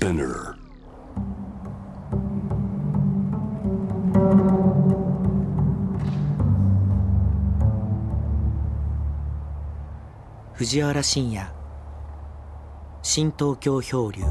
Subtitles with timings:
[0.00, 0.56] Spinner.
[10.54, 11.46] 藤原信也
[13.02, 14.22] 新東京漂流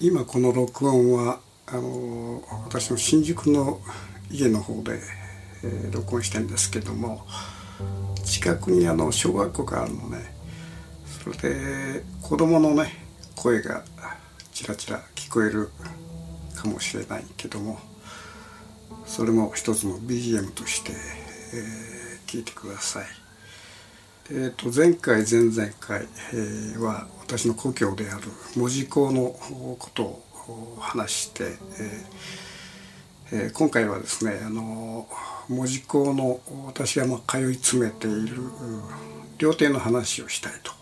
[0.00, 3.80] 今この録音はあの私の新宿の
[4.30, 5.00] 家の方で、
[5.62, 7.26] えー録音してるんですけども
[8.24, 10.34] 近くにあの小学校があるのね
[11.22, 12.92] それで子供のね
[13.34, 13.84] 声が
[14.52, 15.70] ちらちら聞こえる
[16.54, 17.78] かもしれないけども
[19.04, 21.90] それも一つの BGM として、えー
[22.30, 23.06] 聞いてください。
[24.30, 28.22] えー、と前回前々回、えーは私の故郷である
[28.56, 29.34] 門司港の
[29.76, 32.59] ことを話して、えー
[33.32, 35.08] えー今回はですねあの
[35.48, 38.36] 門司港の私がま通い詰めている
[39.38, 40.72] 料亭の話をしたいと。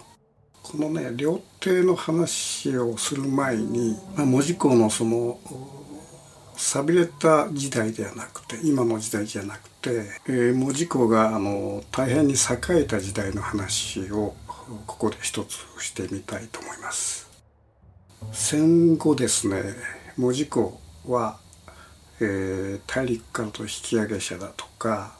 [0.62, 5.38] このね料亭の話をする前に、まあ、門司港のその
[6.56, 9.90] 寂れた時代ではなくて今の時代じゃなくて、
[10.26, 14.34] えー、門司港があの大変に栄えた時代の話を
[14.86, 17.28] ここで一つしてみたいと思います。
[18.32, 19.62] 戦後ですね
[20.16, 21.38] 門司港は、
[22.20, 25.12] えー大陸からの引き上げ者だとか、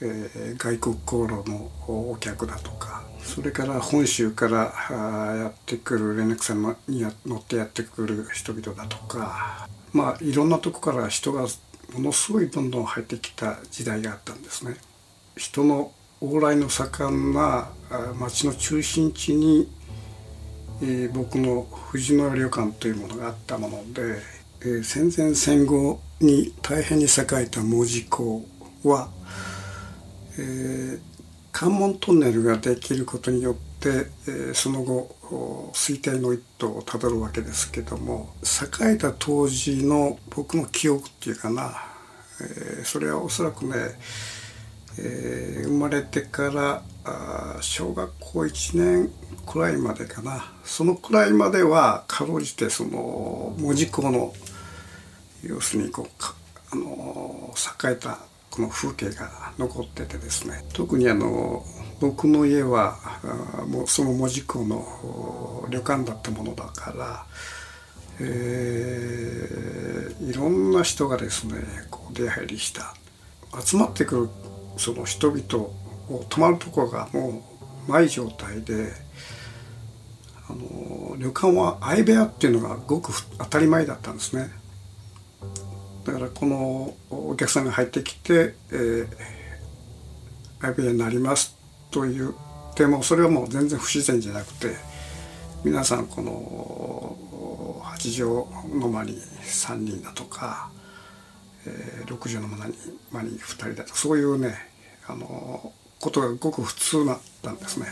[0.00, 11.42] えー外国航路のお客だとかそれから本州からあーやってくる連絡船に乗ってやってくる人々だとかまあいろんなとこから人が
[11.92, 14.76] ものすごいどんどん入ってきた時代があったんですね。
[15.36, 15.92] 人の
[16.22, 19.68] 往来の盛んなあー町の中心地に、
[20.82, 24.20] えー僕の藤野旅館というものがあったもので、
[24.62, 27.08] えー戦前戦後に大変に栄
[27.42, 28.44] えた門司港
[28.84, 29.08] は、
[30.38, 31.00] えー
[31.54, 41.74] 関門トンネルができることによって、えーその後お衰退の一途をたどるわけですけども栄えた当時の僕の記憶っていうかな、
[42.40, 43.74] えーそれはおそらくね、
[44.98, 49.10] えー生まれてからあ小学校1年
[49.46, 50.52] くらいまでかな。
[50.64, 54.32] そのくらいまではかろうじてその門司港の
[55.42, 56.24] 要するにこう
[56.72, 57.54] あの
[57.86, 58.18] 栄えた
[58.50, 60.64] この風景が残っててですね。
[60.72, 61.64] 特にあの
[62.00, 62.98] 僕の家は
[63.68, 67.26] もうその門司港の旅館だったものだから、
[68.20, 69.92] えー
[70.22, 71.54] いろんな人がですね
[71.90, 72.94] こう出入りした。
[73.60, 74.28] 集まってくる
[74.76, 75.66] その人々
[76.08, 77.42] を泊まるところがも
[77.88, 78.92] うない状態で
[80.48, 84.50] あの旅館は相部屋っていうのがごく当たり前だったんですね。
[86.04, 89.06] だからこのお客さんが入ってきて「えー、
[90.60, 91.56] 相部屋になります」
[91.90, 94.76] と言ってもそれはもう全然不自然じゃなくて
[95.64, 100.70] 皆さんこの8畳の間に3人だとか、
[101.66, 102.74] えー6畳の間に
[103.12, 104.56] 間に2人だとかそういうね
[105.06, 107.86] あのことがごく普通だったんですね。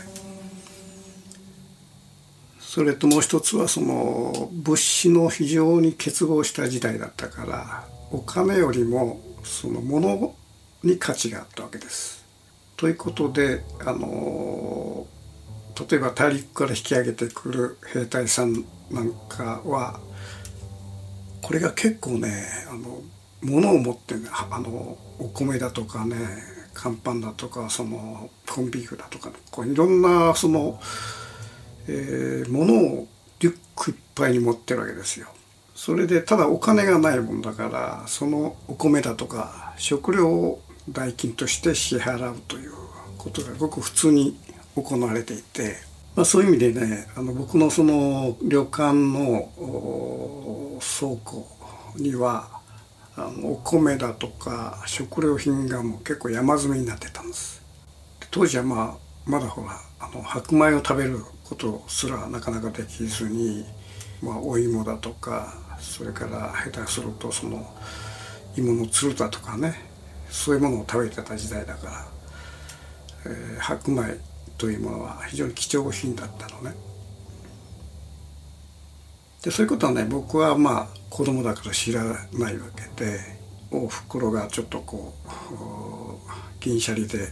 [2.59, 10.35] それともう一つはその物資の非常に結合した時代だったからお金よりもその物
[10.83, 12.25] に価値があったわけです。
[12.75, 15.05] ということであの
[15.89, 19.99] 例えば大陸から引き上げてくる兵隊さんなんかは
[21.41, 23.01] これが結構ねあの
[23.41, 26.15] 物を持ってねあのお米だとかね
[26.73, 30.79] 乾パンだとかそのコンビーフだとか、ね、こういろんなその
[31.87, 33.07] えー物を
[33.39, 35.27] リュックいっぱいに持ってるわけですよ。
[35.83, 42.71] それでただお金がないもんだからそのお米だとか食料を代金として支払うという
[43.17, 44.37] ことがごく普通に
[44.75, 45.77] 行われていて、
[46.15, 49.49] まあ、そういう意味でねあの僕のその旅館の
[50.79, 51.47] 倉庫
[51.95, 52.47] には
[53.15, 57.59] あのお米だとか食料品がもう結構山積みになってたんです。
[58.29, 63.65] 当時はまあまだほらあの白米を食べることすらなかなかできずに、
[64.21, 67.65] まあ、お芋だとかそれから下手するとその
[68.55, 69.75] 芋のつるだとかね
[70.29, 72.07] そういうものを食べてた時代だから、
[73.25, 74.17] えー白米
[74.57, 76.75] というものは非常に貴重品だったのね。
[79.43, 83.19] でそういうことはね僕はまあ子供だから知らないわけで
[83.71, 85.13] おふくろがちょっとこ
[85.51, 86.29] う
[86.59, 87.27] 銀シャリで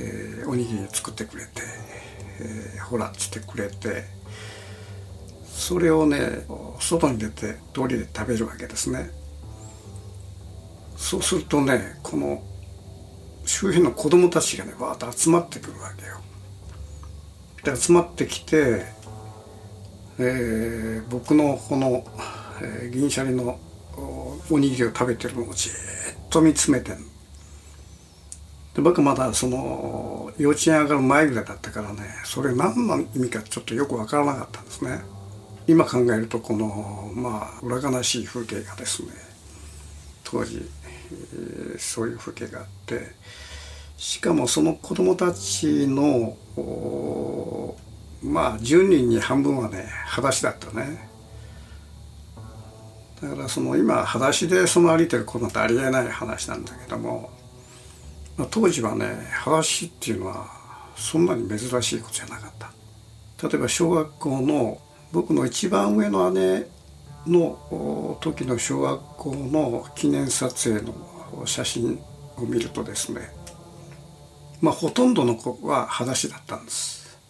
[0.00, 1.62] えーおにぎり作ってくれて、
[2.40, 4.04] えーほらっつってくれて
[5.52, 6.46] それをね
[6.80, 9.10] 外に出て通りで食べるわけですね。
[10.96, 12.42] そうするとねこの
[13.44, 16.20] 周辺の子供たちがねわーっと集まってくるわけよ。
[17.64, 18.86] で集まってきて、
[20.18, 22.04] えー、僕のこの、
[22.62, 23.60] えー、銀シャリの
[24.50, 25.74] おにぎりを食べてるのをじーっ
[26.30, 26.96] と見つめてん
[28.74, 35.02] で僕まだその幼稚園上がる前ぐらいだったからねそれ何の意味かちょっとよく分からなかったんですね
[35.66, 39.08] 今考えるとこのまあ裏悲しい風景がですね
[40.24, 40.68] 当時、
[41.12, 43.12] えー、そういう風景があって
[43.96, 46.36] しかもその子供たちの
[48.22, 51.08] まあ10人に半分はね裸足だったね。
[53.20, 57.30] だからその今裸足でその歩いてる子なんてありえない話なんだけども、
[58.36, 60.48] まあ、当時はね裸足っていうのは
[60.96, 63.48] そんなに珍しいことじゃなかった。
[63.48, 64.80] 例えば小学校の
[65.12, 66.66] 僕の一番上の姉
[67.26, 72.00] の時の小学校の記念撮影の写真
[72.38, 73.20] を見るとですね
[74.62, 77.20] まあほとんどの子は裸足だったんです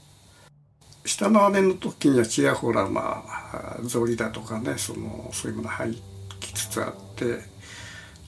[1.05, 6.01] 下の姉の時にはちやほらまあ草履だとかねそのそういうもの入
[6.39, 7.41] きつつあって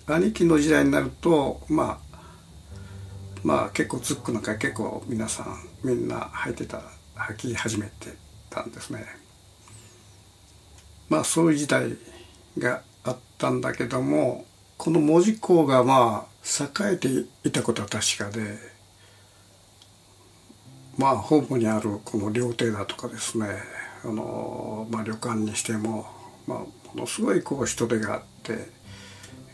[0.07, 2.19] 兄貴の時代になるとまあ
[3.45, 6.83] まあ結構ツックなんか結構皆さんみんな履いてた
[7.15, 8.17] 履き始めて
[8.51, 9.24] たんですね。
[11.09, 11.97] まあそういう時代
[12.59, 14.45] があったんだけども
[14.77, 16.35] この門司港がまあ
[16.89, 17.09] 栄えて
[17.49, 18.59] いたことは確かで
[20.97, 23.47] まあホームにあるこの料亭だとかですね
[24.05, 26.07] あの、まあ、旅館にしても、
[26.47, 28.69] まあ、ものすごいこう人手があって、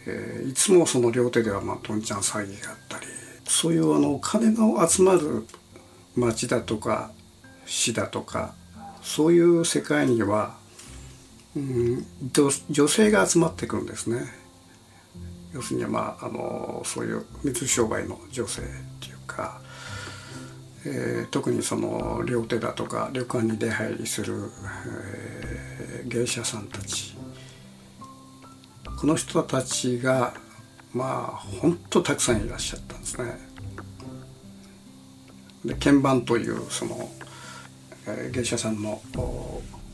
[0.06, 3.06] えー、いつもその料亭ではまあどんちゃん騒ぎがあったり
[3.46, 5.46] そういうあの金が集まる
[6.16, 7.10] 町だとか
[7.66, 8.54] 市だとか
[9.02, 10.56] そういう世界には、
[11.56, 12.06] うん、
[12.70, 14.22] 女性が集まってくるんですね。
[15.52, 18.64] 要するにまああのそういう水商売の女性っ
[19.00, 19.60] ていうか
[20.86, 24.50] えー、特にその料亭だとか旅館に出入りする、
[24.86, 27.16] えー、芸者さんたち
[28.98, 30.32] この人たちが
[30.94, 33.50] まあ本当たくさんいらっしゃったんですね。
[35.64, 37.10] で鍵盤というその、
[38.06, 39.02] えー、芸者さんの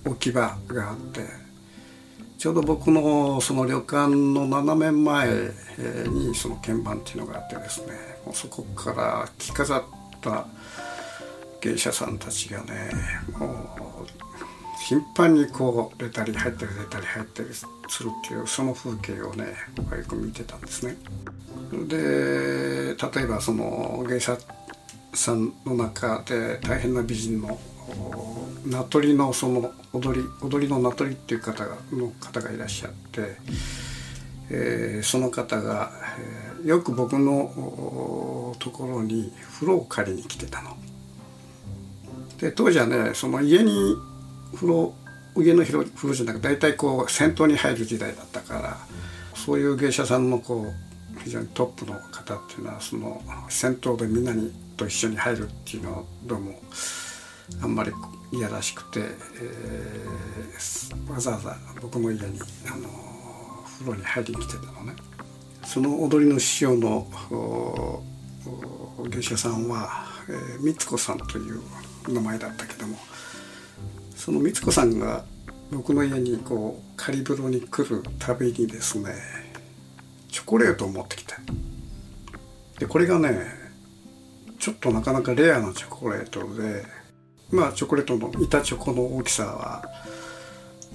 [0.04, 1.45] 置き場があって
[2.38, 5.28] ちょうど僕のその旅館の斜め前
[6.08, 7.92] にその鍵盤っていうのがあってですね
[8.24, 9.82] もうそこから着飾っ
[10.20, 10.46] た
[11.60, 12.90] 芸者さんたちがね
[13.38, 14.06] もう
[14.86, 17.66] 頻繁にこう出たり入ったり出たり入ったりす
[18.02, 20.96] るっていうその風景をね僕はよく見てたんですね。
[21.88, 24.36] で例えばその芸者
[25.14, 27.58] さんの中で大変な美人の
[28.64, 33.36] 名取のその踊り踊りの名取っていう方がの方がいらっしゃって、
[34.50, 35.92] えー、その方が、
[36.62, 40.76] えー、よく僕のところに風呂を借りに来てたの。
[42.38, 43.96] で当時はねその家に
[44.54, 44.94] 風呂
[45.36, 48.78] 家の風呂じゃなくて大体こう銭湯に入る時代だったから
[49.34, 56.60] そういう芸者さんのこう非常にトップの方っていうのはその銭湯でみんなにと一緒に入るっていうのはどうも
[57.62, 57.93] あんまり
[58.32, 62.88] 嫌らしくて、えー、わざわざ僕の家にあの
[63.78, 64.94] 風呂に入りに来てたのね。
[65.64, 67.06] その踊りの師匠の
[69.09, 71.61] 芸者さんは、えー、光子さんという
[72.09, 72.97] 名前だったけども
[74.14, 75.25] その光子さんが
[75.73, 79.12] 僕の家にこう仮風呂に来るたびにですね
[80.30, 81.35] チョコレートを持ってきて
[82.78, 83.66] でこれがね
[84.59, 86.85] ちょっとなかなかレアなチョコレートで
[87.50, 89.84] まあチョコレートの板チョコの大きさは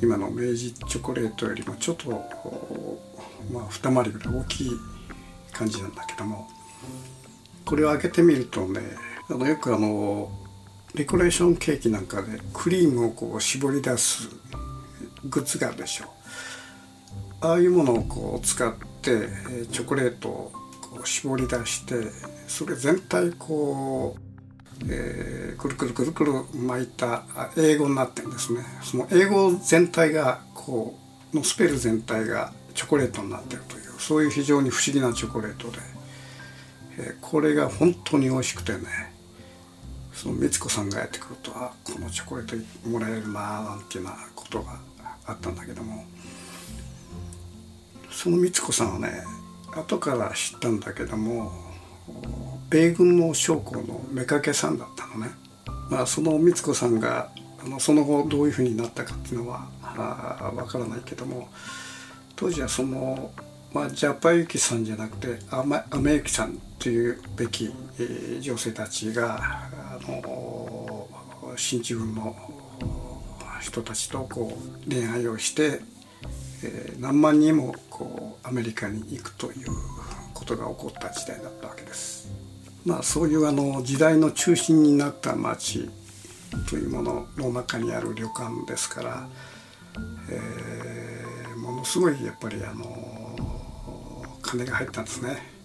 [0.02, 2.10] 今の明治チョコレートよりもちょっと
[3.52, 4.72] まあ二回りぐらい大きい
[5.52, 6.48] 感じなんだけども
[7.66, 8.82] これを開けてみるとね
[9.30, 10.32] あのよくあの
[10.96, 14.30] デコレーションケーキなんかでクリームをこう絞り出す
[15.24, 16.06] グッズがあるでしょ。
[16.06, 16.08] う
[17.42, 19.28] ああいうものをこう使って
[19.72, 21.96] チョコレートをこう絞り出して
[22.48, 24.31] それ全体こう、
[24.88, 27.24] えー、くるくるくるくる巻いた
[27.58, 28.64] 英語になってるんですね。
[28.84, 30.98] その英語全体がこ
[31.34, 35.78] うのスペル全体がチョコレートになってるというそういう非常に不思議なチョコレートで、
[36.98, 38.80] えー、これが本当に美味しくてね
[40.14, 44.80] その光子さんがやってくるとあこのチョコレートもらえるななんていうなことが
[45.26, 46.06] あったんだけども
[48.10, 49.24] その光子さんはね
[49.72, 51.52] 後から知ったんだけども
[52.72, 55.32] 米軍の将校の妾さんだったのね。
[55.90, 57.30] まあ、その光子さんが
[57.64, 61.50] あのその後どういうふうになったかっていうのはあ分からないけども
[62.36, 63.32] 当時はその
[63.74, 71.08] まあ、ジャパユキさんじゃなくてアマアメユキさんというべき、えー、女性たちがあの
[71.56, 72.36] 進駐軍の
[73.62, 75.80] 人たちとこう恋愛をして、
[76.64, 79.68] えー、何万人もこうアメリカに行くという
[80.34, 82.41] ことが起こった時代だったわけです。
[82.86, 85.90] まあ、そういうあの時代の中心になった町
[86.70, 89.28] というものの中にある旅館ですから、
[90.30, 92.86] えー、ものすごいやっぱりあの
[94.42, 95.62] 金が入ったんですね。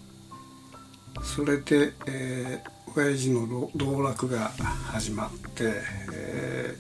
[1.22, 4.50] それで、えー、親父の道楽が
[4.92, 5.72] 始まって、
[6.12, 6.76] え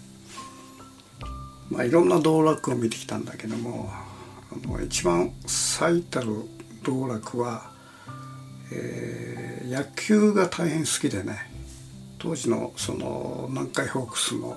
[1.70, 6.28] ー、まあ、いろんな道楽を見てきたんだけどもあの一番最たる
[6.82, 7.70] 道楽は、
[8.72, 11.50] えー、野球が大変好きでね
[12.18, 14.56] 当時のその南海ホークスの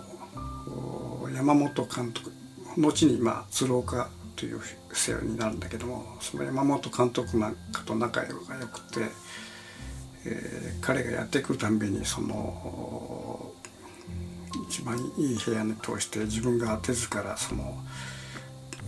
[1.35, 2.31] 山本監督
[2.77, 4.61] 後にま鶴岡という
[4.93, 9.01] 世話になるんだけどもその山本監督なんかと仲が良くて、
[10.25, 13.51] えー、彼がやってくるたんびにその
[14.69, 17.77] 一番いい部屋に通して自分が手ずからその、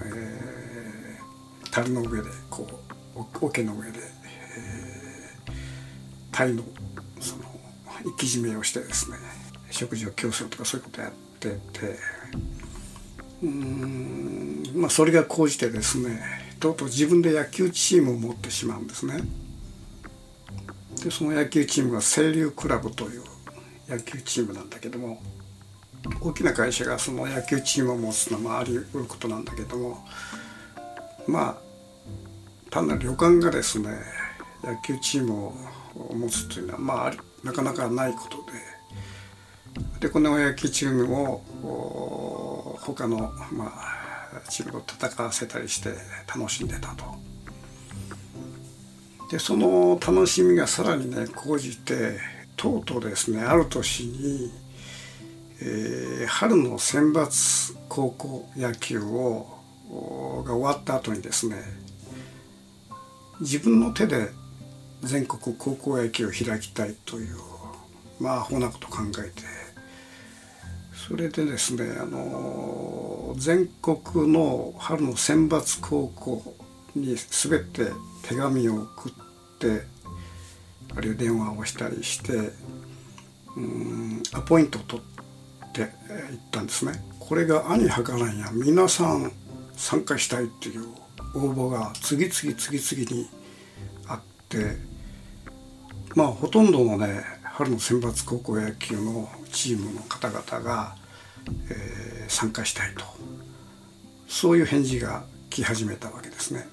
[0.05, 2.67] えー、樽の上でこ
[3.15, 3.99] う桶の上で、
[4.57, 6.63] えー、鯛の
[7.19, 7.43] その
[8.03, 9.17] 生き締めをしてですね
[9.69, 11.95] 食事を供するとかそういうことやってて
[13.43, 16.21] うんまあそれが高じてですね
[16.59, 19.23] とうとう自分で野球チームを持ってしまうんですね。
[21.03, 23.23] でその野球チームが清流クラブという
[23.89, 25.21] 野球チームなんだけども
[26.21, 30.05] 大きな会社がその野球チームを持つのはあり得ることなんだけども
[31.27, 31.57] まあ
[32.69, 33.89] 単なる旅館がですね
[34.63, 35.55] 野球チームを
[35.95, 45.89] 持つというのはまあなかなかないことででこの野球チームを他の、まあ、チームと戦わせたりして
[46.27, 47.05] 楽しんでたと。
[49.29, 52.19] でその楽しみがさらにね講じて
[52.57, 54.51] とうとうですねある年に、
[55.61, 59.47] えー、春の選抜高校野球を
[60.45, 61.55] が終わった後にですね
[63.39, 64.29] 自分の手で
[65.01, 67.35] 全国高校野球を開きたいという
[68.19, 69.43] まあアホなこと考えて
[71.07, 76.55] それでですねあの全国の春の選抜高校
[76.95, 77.91] に全て
[78.23, 79.13] 手紙を送っ
[79.59, 79.81] て
[80.95, 82.51] あるいは電話をしたりして
[83.55, 85.87] うんアポイントを取っていっ
[86.51, 87.03] たんですね。
[87.19, 89.31] これが兄はからんや皆さん
[89.75, 90.87] 参加したいっていう
[91.33, 93.29] 応募が次々次々に
[94.07, 94.77] あって
[96.15, 100.95] まあほとんどのね春の選抜高校野球のチームの方々が、
[101.69, 103.03] えー、参加したいと
[104.27, 106.67] そういう返事が来始めたわけですね。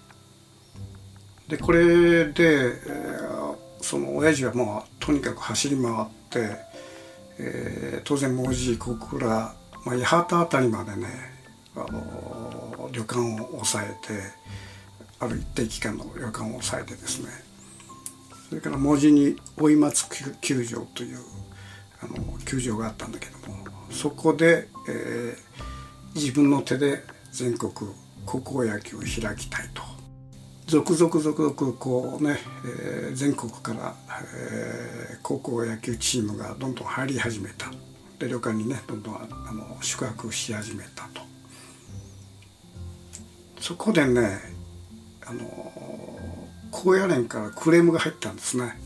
[1.49, 5.95] でこれで、えー、その親父はもうとにかく走り回っ
[6.31, 6.57] て、
[7.39, 9.55] えー、当然門司小倉、ま
[9.93, 11.07] あ、八幡辺りまでね
[11.75, 14.23] あの旅館を抑えて
[15.21, 17.31] ある一定期間の旅館を抑えてですね
[18.49, 20.09] それから文字に追松
[20.41, 21.19] 球場という
[22.01, 23.57] あの球場があったんだけども
[23.91, 27.03] そこで、えー、自分の手で
[27.33, 27.73] 全国
[28.25, 29.83] 高校野球を開きたいと。
[30.67, 33.95] 続々続々こうね、えー、全国から、
[34.37, 37.71] えー、高校野球チームがどんどん入り始めた。
[38.19, 41.23] で旅館にねどんどんあの宿泊し始めたと。
[43.61, 44.41] そこでね
[45.27, 45.88] あの
[46.71, 48.79] 高野連からクレームが入ったんですね。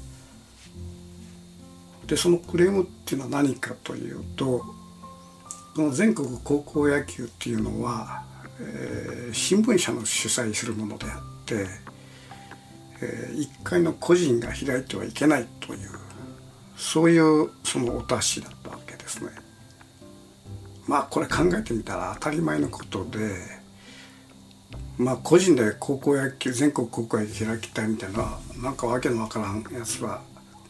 [2.06, 4.64] でそのクレームっていうのは何かというと
[5.74, 8.22] この全国高校野球っていうのは、
[8.60, 11.66] えー、新聞社の主催するものであって、
[13.00, 15.88] えー、一回の個人が開いてはいけないという
[16.76, 19.30] そういうそのお達しだったわけですね。
[20.86, 23.61] まあこれ考えてみたら当たり前のことで
[25.02, 30.22] まあ個人で高校野球全国高校野球開きたいみたいななんかわけのわからんやつは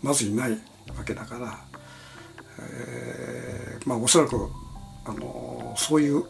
[0.03, 0.53] まずいない
[0.97, 1.59] わけだから、
[2.59, 4.51] えー、まあおそらく
[5.05, 6.25] あのそういう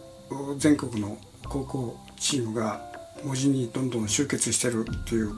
[0.58, 1.16] 全国の
[1.48, 2.80] 高校チームが
[3.24, 5.32] 文字にどんどん集結してるっていう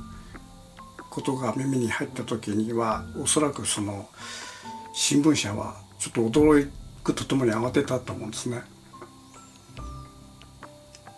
[1.10, 4.08] ことが耳に入った時にはおそらくその
[4.94, 6.70] 新聞社はちょっと驚
[7.02, 8.62] くとともに慌てたと思うんですね。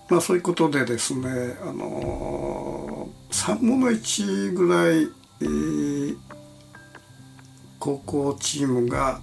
[0.09, 5.09] まあそういうことでですねあの3分の1ぐらい、
[5.41, 6.17] えー、
[7.79, 9.21] 高校チームが、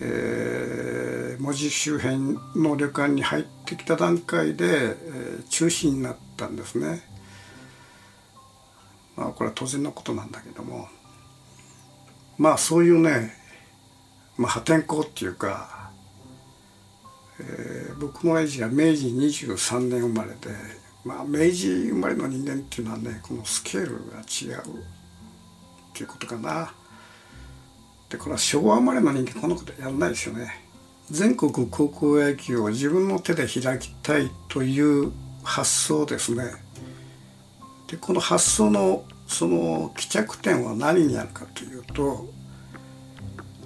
[0.00, 7.08] えー、文字周辺の旅館に入ってきた段階で、えー、中止になったんですね。
[9.16, 10.88] まあ、これは当然のことなんだけども
[12.40, 13.34] まあそういうね、
[14.38, 15.79] まあ、破天荒っていうか、
[17.40, 20.36] えー、僕の親父は明治23年生まれで、
[21.04, 24.64] まあ、明治生まれの人間っていうのはねこのスケールが違うっ
[25.94, 26.72] ていうことかな。
[28.08, 30.70] でこれは昭和生まれの人間このことやらないですよね。
[31.10, 36.44] 全国高校野球を自分の手で開きたいという発想ですね。
[37.88, 42.26] でこの発想のその帰着点は何にあるかというと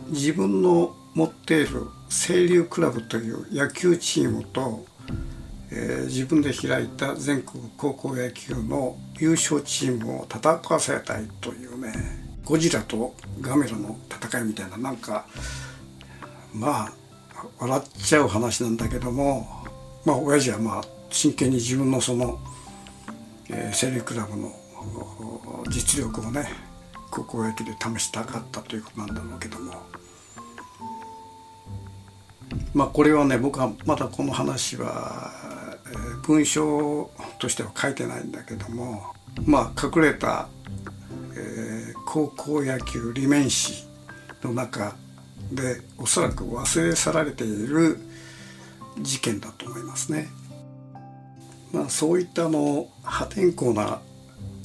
[0.09, 4.87] 自分の持っている清流クラブという野球チームと、
[5.71, 11.92] えー、自分で開いた全国高校野球の優勝チームを戦わせたいというね
[12.44, 15.26] ゴジラとガメラの戦いみたいななんか
[16.54, 16.92] まあ
[17.59, 19.47] 笑っちゃう話なんだけども
[20.04, 22.38] まあ親父はまあ真剣に自分のその、
[23.50, 24.52] えー、セリクラブの
[25.68, 26.47] 実力をね
[27.11, 29.73] 高校野球で試したかったということなんだろうけども。
[32.75, 35.33] まあこれはね僕はまだこの話は、
[35.87, 39.14] えー、文章としては書いてないんだけども
[39.47, 40.49] まあ隠れた、
[41.37, 43.87] えー、高校野球理面誌
[44.43, 44.97] の中
[45.52, 47.99] でおそらく忘れ去られている
[49.00, 50.28] 事件だと思いますね。
[51.73, 54.00] まあ、そういったの破天荒な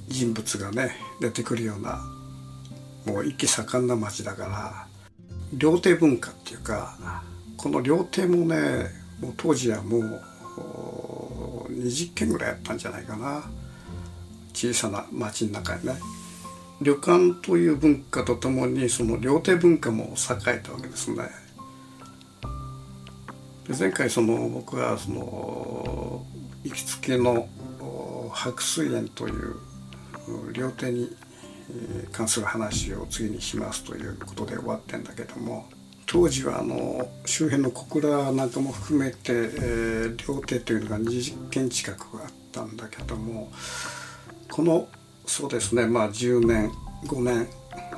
[0.07, 2.03] 人物がね出てくるような
[3.05, 4.87] もう一気盛んな町だから
[5.53, 7.23] 料亭文化っていうか
[7.59, 8.87] この料亭もね
[9.19, 10.01] もう当時はもう
[11.69, 13.43] 20軒ぐらいあったんじゃないかな
[14.53, 15.93] 小さな町の中にね。
[16.81, 21.23] 旅館という文化とともにその料亭文化も栄えたわけですね。
[23.67, 26.25] で前回その僕はその
[26.63, 27.49] 行きつけの
[28.31, 29.57] 白水園という
[30.53, 31.13] 料亭に
[32.13, 35.67] 関する話を次にしますということで終わってんだけども
[36.11, 43.51] 当時はあの周辺の小倉なんかも含めて、えー、料亭というのが20軒近くあったんだけども
[44.49, 44.87] この
[45.27, 46.71] そうですねまあ10年
[47.05, 47.47] 5年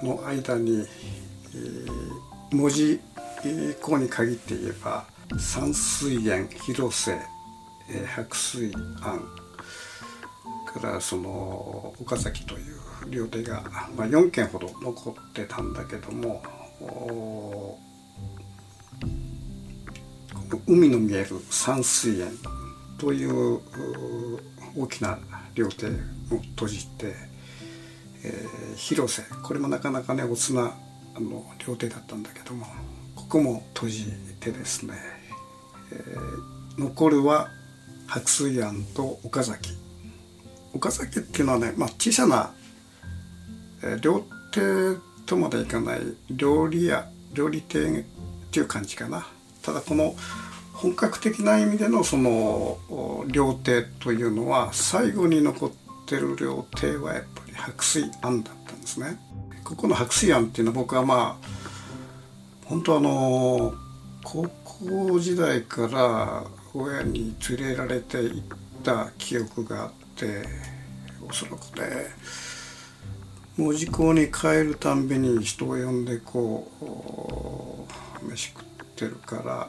[0.04, 3.00] の間に、えー、文字
[3.82, 5.06] 項に限って言えば
[5.40, 7.18] 山水園広瀬、
[7.90, 9.22] えー、白水庵
[10.66, 13.64] からその岡崎という料亭が、
[13.96, 16.44] まあ、4軒ほど残ってたんだけども
[20.68, 22.30] 海の見える山水園
[22.98, 23.60] という
[24.78, 25.20] 大きな
[25.56, 27.14] 料亭を閉じて、
[28.24, 30.74] えー、広瀬これもなかなかねおつな
[31.16, 32.66] あの料亭だったんだけども
[33.16, 34.06] ここも閉じ
[34.40, 34.94] てですね、
[35.92, 37.50] えー、残るは
[38.08, 39.72] 白水庵と岡崎。
[40.74, 42.54] 岡崎っていうのはね、まあ、小さな、
[43.84, 48.04] えー、料亭とまでいかない料理屋料理亭っ
[48.52, 49.28] ていう感じかな。
[49.62, 50.16] ただこの
[50.82, 52.80] 本格的な意味でのその
[53.28, 55.72] 料亭というのは最後に残っ
[56.08, 59.20] てる料亭はやっぱり白水庵だったんですね。
[59.64, 61.48] ここの白水庵っていうのは僕はまあ
[62.66, 63.76] 本当あの
[64.24, 68.42] 高校時代から親に連れられて行っ
[68.84, 70.48] た記憶があって
[71.30, 72.08] おそらくね
[73.56, 77.88] 門司港に帰るたんびに人を呼んでこ
[78.24, 78.64] う飯食っ
[78.96, 79.68] てるから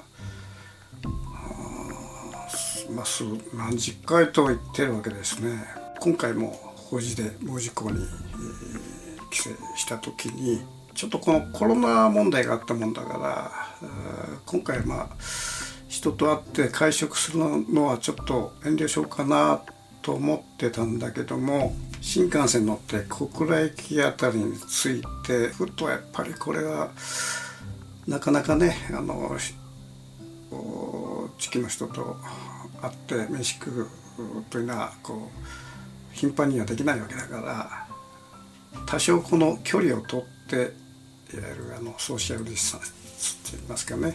[2.92, 3.24] まあ、数
[3.54, 5.64] 何十回と言ってるわけですね。
[6.00, 10.60] 今回も法事で門司港に、えー、帰省した時に
[10.94, 13.88] ちょっとこのコロナ問題があったもんだから
[14.44, 15.08] 今回まあ
[15.88, 19.62] 人と会って会食するのはちょっと遠慮しようかな
[20.02, 26.90] と思ってたんだけども新幹線乗って小倉駅あたりに着いてふとやっぱりこれは
[28.06, 29.36] なかなかねあの
[31.38, 32.16] 地域の人と
[32.82, 33.86] 会って飯食う
[34.50, 37.86] というのはこう頻繁にはできないわけだから
[38.86, 40.56] 多少この距離を取って
[41.34, 44.14] いわゆるあのソーシャルディスタンスって言いますかね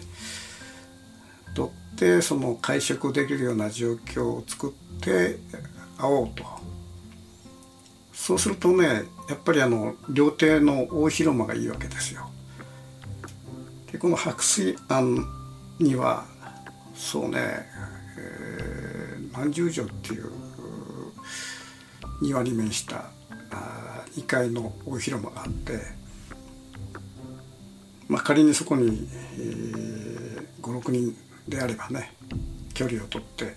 [1.56, 5.38] 取ってその会食できるような状況を作って
[5.98, 6.44] 会おうと
[8.14, 12.30] そうするとねやっぱりあの料亭の大広間がいいわけですよ。
[13.92, 15.26] でこの白水庵
[15.80, 16.26] には
[16.98, 17.40] そうね、
[19.38, 20.32] えー、何十畳っていう
[22.22, 23.06] 庭に面した
[24.16, 25.80] 2階の大広間があって、
[28.08, 31.16] まあ、仮にそこに、えー、56人
[31.48, 32.14] であればね
[32.74, 33.56] 距離をとって、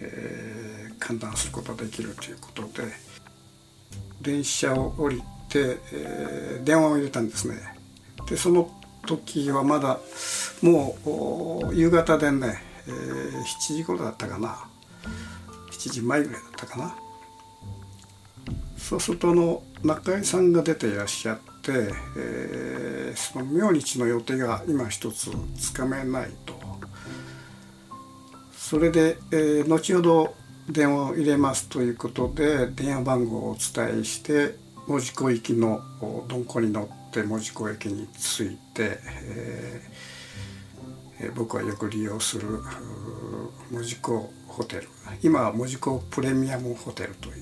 [0.00, 2.88] えー、観覧することができるということで
[4.22, 7.56] 電車を降りて、えー、電話を入れたんですね。
[8.28, 8.70] でその
[9.06, 10.00] 時はまだ
[10.62, 10.96] も
[11.70, 14.66] う夕方でね、えー、7時頃だったかな。
[15.70, 16.96] 7時前ぐらいだったかな。
[18.76, 26.54] そうするとあの中井さんが出ていらっしゃって、えー、その明日の予定が今一つつかめないと。
[28.56, 30.34] それで、えー、後ほど
[30.68, 34.56] 電話を入れますということで電話番号をお伝えして
[34.88, 35.80] 門司港行きの
[36.28, 42.60] 鈍行に乗って門司港駅に着いて、えー、僕はよく利用する
[43.70, 44.88] 門司港ホテル
[45.22, 47.32] 今は門司港プレミアムホテルとい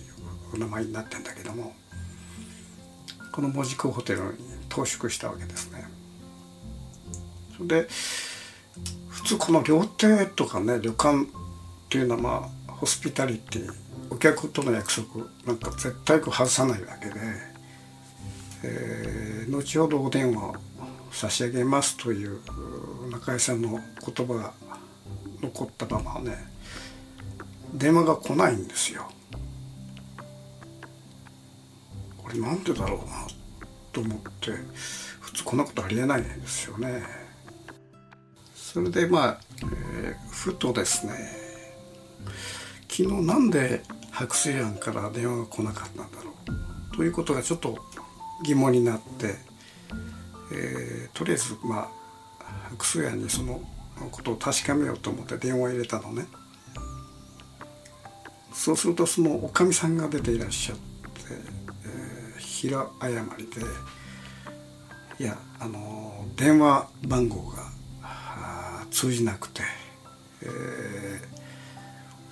[0.54, 1.72] う名前になってんだけども
[3.30, 5.84] この門司港ホテルに投宿したわけですね。
[7.56, 7.88] それで
[9.08, 11.26] 普通この料亭とかね旅館っ
[11.88, 13.72] ていうのはまあホスピタリティ
[14.10, 17.14] お客との約束なんか絶対外さないわけで、
[18.64, 20.56] えー、後ほどお電話を
[21.12, 22.40] 差し上げますという
[23.10, 24.52] 中井さんの言葉が
[25.40, 26.53] 残ったままね
[27.74, 29.10] 電話が来ないんですよ。
[32.16, 33.26] これなんでだろうな
[33.92, 34.52] と思って
[35.20, 37.02] 普通こんなことありえないんですよね。
[38.54, 41.12] それでまあ、えー、ふとですね
[42.88, 46.32] 昨日なんで白水庵から電話が来なかったんだろ
[46.92, 47.78] うということがちょっと
[48.44, 49.36] 疑問になって、
[50.52, 51.88] えー、とりあえずま
[52.40, 53.60] あ白水庵にその
[54.10, 56.26] ことを確かめようと思って電話を入れたのね
[58.54, 60.82] そうするとそのおかみさんが出ていらっしゃって、
[61.86, 63.46] えー、平誤り
[65.18, 67.64] でいやあの電話番号が
[68.90, 69.62] 通じなくて、
[70.42, 71.34] えー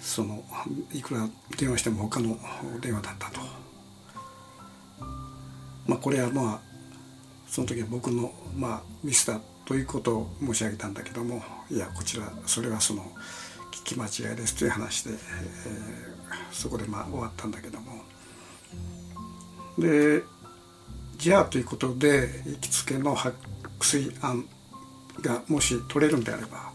[0.02, 0.44] その
[0.92, 2.37] いくら電話しても他の
[2.80, 3.40] 電話だったと。
[5.87, 6.61] まあこれはまあ
[7.46, 13.11] その時は僕のまあミスだということを申し上げたんだけどもいやこちらそれはその
[13.85, 15.18] 聞き間違いですという話で、えー、
[16.53, 18.03] そこでまあ終わったんだけども。
[19.79, 20.23] で
[21.16, 23.37] じゃあということで行きつけの白
[23.81, 24.47] 水案
[25.21, 26.73] がもし取れるんであれば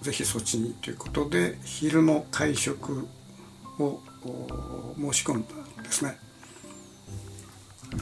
[0.00, 3.06] ぜひそっちにということで昼の会食
[3.78, 4.00] を
[4.96, 6.18] 申し込んだんですね。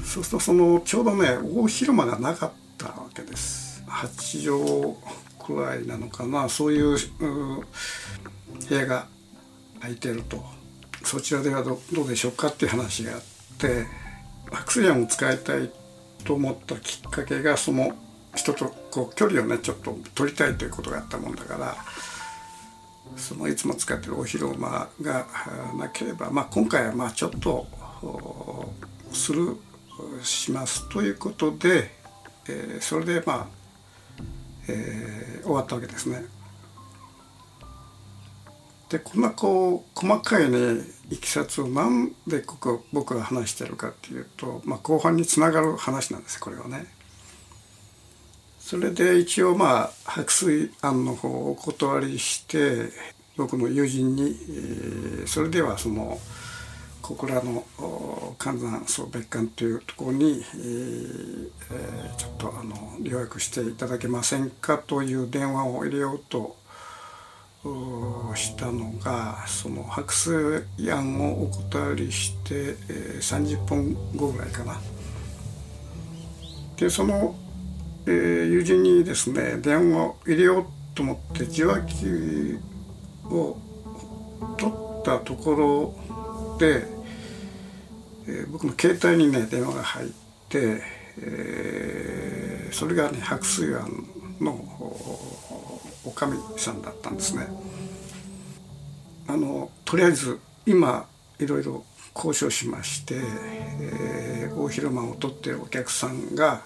[0.04, 3.82] そうするとそのちょうどね大広間がなかったわけです。
[3.86, 6.96] 8畳くらいなのかなそういう
[8.68, 9.06] 部屋が
[9.80, 10.56] 空いてると。
[11.06, 13.20] そちらではどどうでしょうかっていう話があっ
[13.58, 13.86] て
[14.50, 15.70] アクセリアムを使いたい
[16.24, 17.94] と思ったきっかけがその
[18.34, 21.76] 人とこう距離をねちょっと取りたいということがあったもんだから
[23.16, 25.26] そのいつも使ってるお広間が
[25.78, 27.66] なければ、まあ、今回はまあちょっと
[29.12, 29.56] する
[30.22, 31.90] しますということで、
[32.48, 33.46] えー、それでまあ、
[34.68, 36.24] えー、終わったわけですね。
[38.88, 46.86] でこんなこう細かいねいきさつをなんでここ僕が話してるかっていうと、まあ、後半につながる話なんですこれはね。
[48.60, 52.90] それで一応まあ白水庵の方をお断りして
[53.36, 56.18] 僕の友人に、えー、それではその
[57.06, 57.64] 小倉の
[58.36, 66.56] 寒山荘別館というところに、えー、ちょっとあの予約していただけませんかという電話を入れようと
[68.34, 74.80] したのがその白水庵をお断りして、えー、30分後ぐらいかな。
[76.76, 77.36] でその
[78.08, 82.58] えー、友人にですね電話を入れようと思って受話器
[83.24, 83.56] を
[84.56, 86.95] 取ったところで、
[88.28, 90.08] えー、僕の携帯にね電話が入っ
[90.48, 90.82] て、
[91.20, 94.06] えー、それがね白水庵
[94.40, 94.52] の
[96.04, 97.46] おかみさんだったんですね。
[99.28, 101.06] あのとりあえず今
[101.38, 101.84] いろいろ
[102.14, 106.62] 交渉しまして、えー、大広間を取ってるお客さんが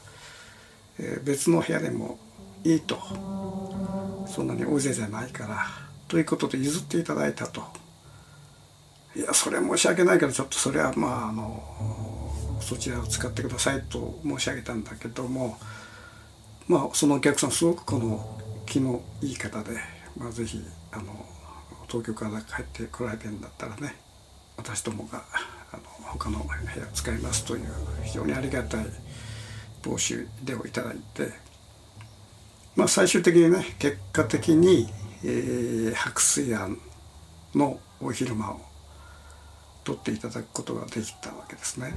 [1.00, 2.18] え別の部屋でも
[2.62, 2.98] いいと。
[4.26, 5.66] そんなに大勢じゃないから。
[6.08, 7.62] ということで譲っていただいたと。
[9.16, 11.62] いやそれ申し訳ないけどちょっとそれはまああの
[12.60, 15.58] そちらを使ってくださいと申し上げたんだけども
[16.68, 19.72] まあそのお客さんすごくこの気のいい方で、
[20.16, 21.26] まあ、ぜひあの
[21.88, 23.96] 東京から帰ってこられてるんだったらね
[24.56, 25.24] 私どもが
[25.72, 27.66] あの他の部屋を使いますという
[28.04, 28.86] 非常にありがたい
[29.82, 31.32] 募集でをいただいて、
[32.76, 34.88] まあ、最終的にね結果的に、
[35.24, 36.78] えー、白水庵
[37.54, 38.69] のお昼間を
[39.84, 41.94] 取っていただくことができたわけですね。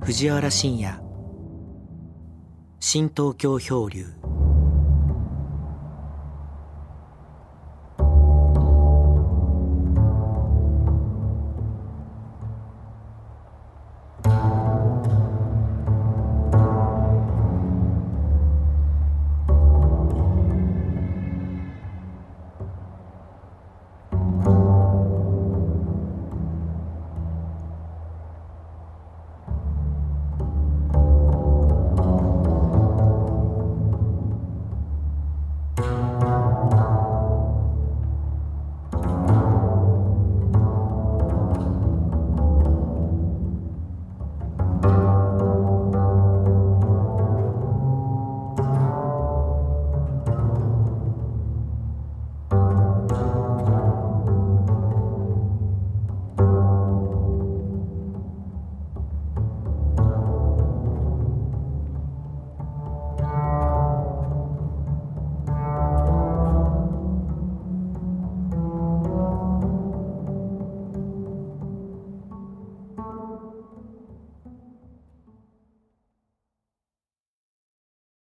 [0.00, 1.00] 藤原信也
[2.78, 4.06] 新東京漂流